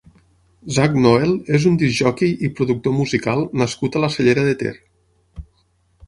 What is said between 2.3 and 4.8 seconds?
i productor musical nascut a la Cellera de Ter.